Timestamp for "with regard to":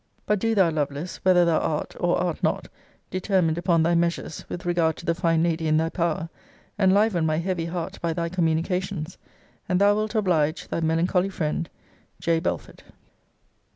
4.49-5.05